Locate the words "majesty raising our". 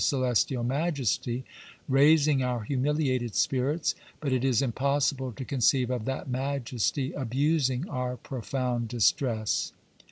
0.63-2.63